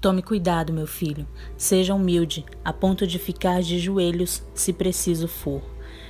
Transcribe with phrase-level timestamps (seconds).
[0.00, 1.26] Tome cuidado, meu filho.
[1.58, 5.60] Seja humilde, a ponto de ficar de joelhos se preciso for.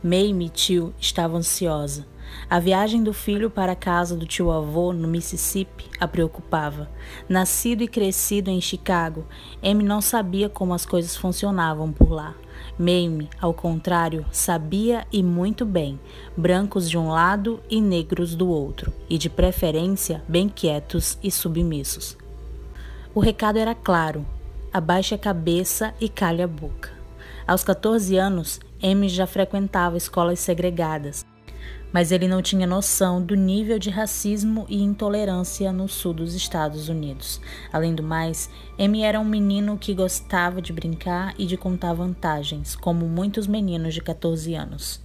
[0.00, 2.06] Mamie e tio estavam ansiosa.
[2.48, 6.88] A viagem do filho para a casa do tio-avô no Mississippi a preocupava.
[7.28, 9.26] Nascido e crescido em Chicago,
[9.60, 12.36] Amy não sabia como as coisas funcionavam por lá.
[12.78, 15.98] Mamie, ao contrário, sabia e muito bem,
[16.36, 22.21] brancos de um lado e negros do outro, e de preferência bem quietos e submissos.
[23.14, 24.24] O recado era claro:
[24.72, 26.90] abaixe a cabeça e calhe a boca.
[27.46, 31.26] Aos 14 anos, Amy já frequentava escolas segregadas,
[31.92, 36.88] mas ele não tinha noção do nível de racismo e intolerância no sul dos Estados
[36.88, 37.38] Unidos.
[37.70, 42.74] Além do mais, Amy era um menino que gostava de brincar e de contar vantagens,
[42.74, 45.02] como muitos meninos de 14 anos.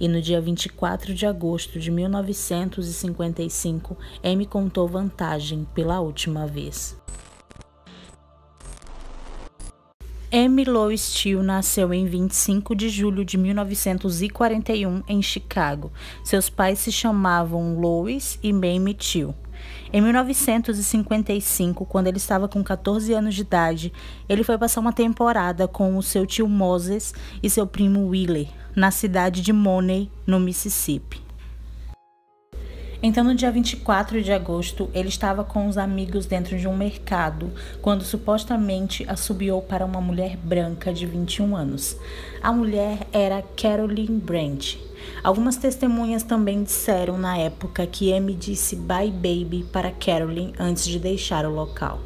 [0.00, 6.98] E no dia 24 de agosto de 1955, Amy contou vantagem pela última vez.
[10.66, 15.90] Lois Steele nasceu em 25 de julho de 1941 em Chicago.
[16.22, 19.34] Seus pais se chamavam Lois e Mamie Steele.
[19.92, 23.92] Em 1955, quando ele estava com 14 anos de idade,
[24.28, 28.92] ele foi passar uma temporada com o seu tio Moses e seu primo Willie na
[28.92, 31.29] cidade de Money, no Mississippi.
[33.02, 37.50] Então, no dia 24 de agosto, ele estava com os amigos dentro de um mercado
[37.80, 41.96] quando supostamente assobiou para uma mulher branca de 21 anos.
[42.42, 44.78] A mulher era Caroline Brandt.
[45.24, 50.98] Algumas testemunhas também disseram na época que Amy disse bye baby para Caroline antes de
[50.98, 52.00] deixar o local.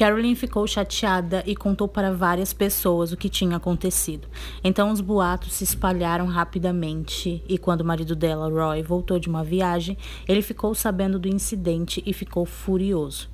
[0.00, 4.28] Carolyn ficou chateada e contou para várias pessoas o que tinha acontecido.
[4.64, 9.44] Então os boatos se espalharam rapidamente e quando o marido dela, Roy, voltou de uma
[9.44, 13.28] viagem, ele ficou sabendo do incidente e ficou furioso.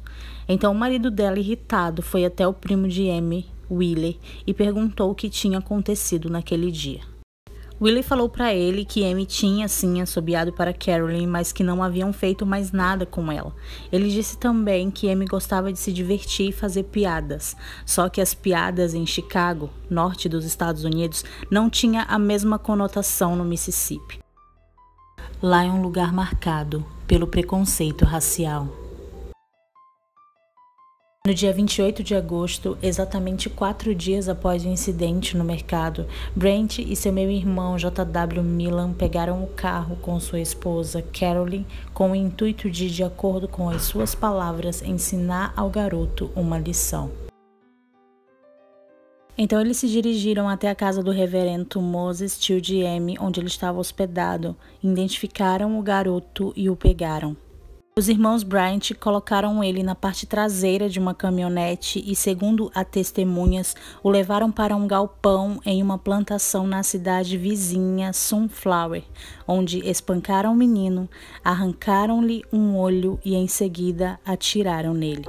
[0.48, 5.14] Então o marido dela, irritado, foi até o primo de Amy, Willie, e perguntou o
[5.14, 7.15] que tinha acontecido naquele dia.
[7.78, 12.10] Willie falou para ele que Amy tinha sim assobiado para Carolyn, mas que não haviam
[12.10, 13.54] feito mais nada com ela.
[13.92, 17.54] Ele disse também que Amy gostava de se divertir e fazer piadas,
[17.84, 23.36] só que as piadas em Chicago, norte dos Estados Unidos, não tinha a mesma conotação
[23.36, 24.20] no Mississippi.
[25.42, 28.85] Lá é um lugar marcado pelo preconceito racial.
[31.26, 36.06] No dia 28 de agosto, exatamente quatro dias após o incidente no mercado,
[36.36, 38.44] Brent e seu meio irmão J.W.
[38.44, 43.68] Milan pegaram o carro com sua esposa Carolyn com o intuito de, de acordo com
[43.68, 47.10] as suas palavras, ensinar ao garoto uma lição.
[49.36, 53.48] Então eles se dirigiram até a casa do reverendo Moses Tio de M, onde ele
[53.48, 57.36] estava hospedado, identificaram o garoto e o pegaram.
[57.98, 63.74] Os irmãos Bryant colocaram ele na parte traseira de uma caminhonete e, segundo a testemunhas,
[64.02, 69.02] o levaram para um galpão em uma plantação na cidade vizinha Sunflower,
[69.48, 71.08] onde espancaram o menino,
[71.42, 75.24] arrancaram-lhe um olho e em seguida atiraram nele.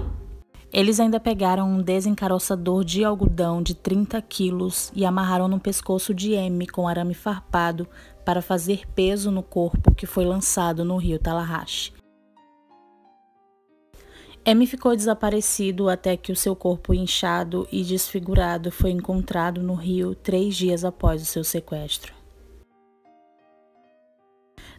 [0.74, 6.34] Eles ainda pegaram um desencaroçador de algodão de 30 quilos e amarraram no pescoço de
[6.34, 7.88] M com arame farpado
[8.26, 11.97] para fazer peso no corpo que foi lançado no rio Tallahatchie.
[14.50, 20.16] M ficou desaparecido até que o seu corpo inchado e desfigurado foi encontrado no rio
[20.16, 22.17] três dias após o seu sequestro.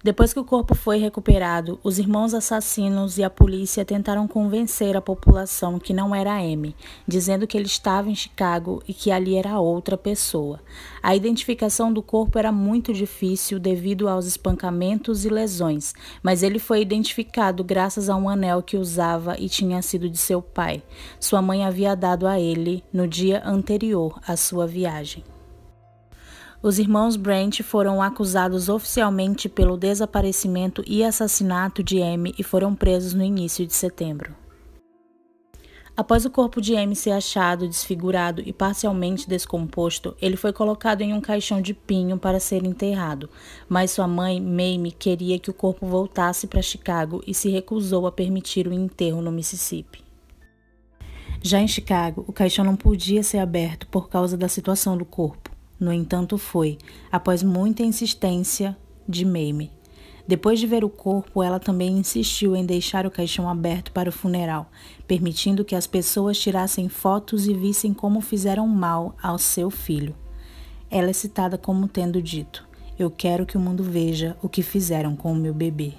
[0.02, 5.02] Depois que o corpo foi recuperado, os irmãos assassinos e a polícia tentaram convencer a
[5.02, 6.74] população que não era M,
[7.06, 10.60] dizendo que ele estava em Chicago e que ali era outra pessoa.
[11.02, 16.80] A identificação do corpo era muito difícil devido aos espancamentos e lesões, mas ele foi
[16.80, 20.82] identificado graças a um anel que usava e tinha sido de seu pai.
[21.18, 25.24] Sua mãe havia dado a ele no dia anterior à sua viagem.
[26.60, 33.14] Os irmãos Brent foram acusados oficialmente pelo desaparecimento e assassinato de Amy e foram presos
[33.14, 34.34] no início de setembro.
[35.96, 41.14] Após o corpo de Amy ser achado desfigurado e parcialmente descomposto, ele foi colocado em
[41.14, 43.30] um caixão de pinho para ser enterrado,
[43.68, 48.12] mas sua mãe, Mamie, queria que o corpo voltasse para Chicago e se recusou a
[48.12, 50.04] permitir o enterro no Mississippi.
[51.40, 55.57] Já em Chicago, o caixão não podia ser aberto por causa da situação do corpo.
[55.78, 56.78] No entanto, foi,
[57.10, 58.76] após muita insistência
[59.08, 59.70] de Mamie.
[60.26, 64.12] Depois de ver o corpo, ela também insistiu em deixar o caixão aberto para o
[64.12, 64.70] funeral,
[65.06, 70.14] permitindo que as pessoas tirassem fotos e vissem como fizeram mal ao seu filho.
[70.90, 75.16] Ela é citada como tendo dito: Eu quero que o mundo veja o que fizeram
[75.16, 75.94] com o meu bebê.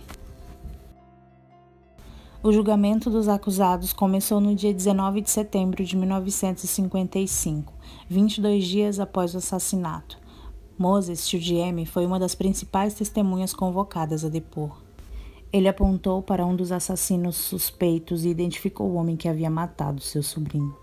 [2.42, 7.74] O julgamento dos acusados começou no dia 19 de setembro de 1955,
[8.08, 10.18] 22 dias após o assassinato.
[10.78, 14.78] Moses Chiudiem foi uma das principais testemunhas convocadas a depor.
[15.52, 20.24] Ele apontou para um dos assassinos suspeitos e identificou o homem que havia matado seu
[20.24, 20.74] sobrinho.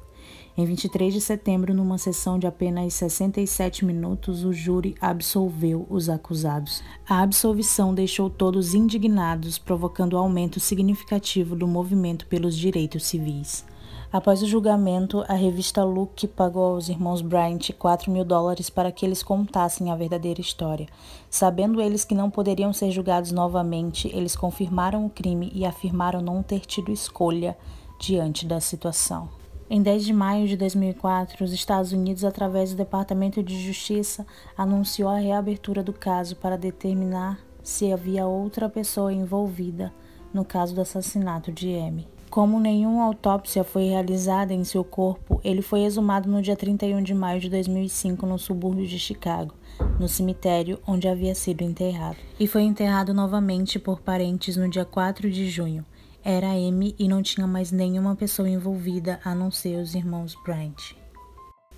[0.56, 6.82] Em 23 de setembro, numa sessão de apenas 67 minutos, o júri absolveu os acusados.
[7.06, 13.64] A absolvição deixou todos indignados, provocando aumento significativo do movimento pelos direitos civis.
[14.12, 19.04] Após o julgamento, a revista Look pagou aos irmãos Bryant 4 mil dólares para que
[19.04, 20.86] eles contassem a verdadeira história.
[21.28, 26.42] Sabendo eles que não poderiam ser julgados novamente, eles confirmaram o crime e afirmaram não
[26.42, 27.58] ter tido escolha
[27.98, 29.28] diante da situação.
[29.68, 34.24] Em 10 de maio de 2004, os Estados Unidos, através do Departamento de Justiça,
[34.56, 39.92] anunciou a reabertura do caso para determinar se havia outra pessoa envolvida
[40.32, 42.06] no caso do assassinato de Amy.
[42.30, 47.12] Como nenhuma autópsia foi realizada em seu corpo, ele foi exumado no dia 31 de
[47.12, 49.52] maio de 2005 no subúrbio de Chicago,
[49.98, 55.28] no cemitério onde havia sido enterrado, e foi enterrado novamente por parentes no dia 4
[55.28, 55.84] de junho.
[56.28, 60.96] Era M e não tinha mais nenhuma pessoa envolvida a não ser os irmãos Bryant.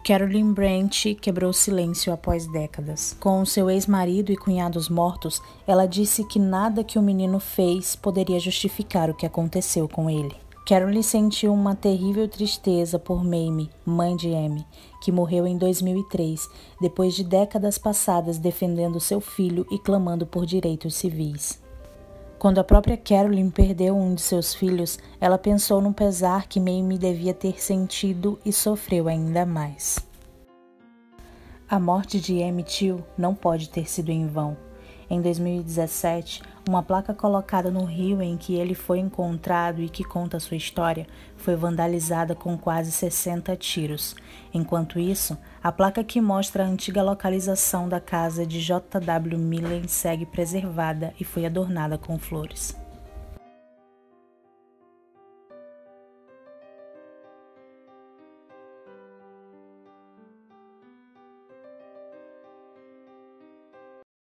[0.02, 3.14] Carolyn Brandt quebrou silêncio após décadas.
[3.20, 8.40] Com seu ex-marido e cunhados mortos, ela disse que nada que o menino fez poderia
[8.40, 10.34] justificar o que aconteceu com ele.
[10.66, 14.64] Carolyn sentiu uma terrível tristeza por Mamie, mãe de Amy,
[15.02, 16.48] que morreu em 2003,
[16.80, 21.60] depois de décadas passadas defendendo seu filho e clamando por direitos civis.
[22.38, 26.96] Quando a própria Carolyn perdeu um de seus filhos, ela pensou no pesar que Mamie
[26.96, 29.98] devia ter sentido e sofreu ainda mais.
[31.68, 34.67] A morte de Emmett Till não pode ter sido em vão.
[35.10, 40.38] Em 2017, uma placa colocada no rio em que ele foi encontrado e que conta
[40.38, 41.06] sua história
[41.36, 44.14] foi vandalizada com quase 60 tiros.
[44.52, 49.38] Enquanto isso, a placa que mostra a antiga localização da casa de J.W.
[49.38, 52.76] Millen segue preservada e foi adornada com flores.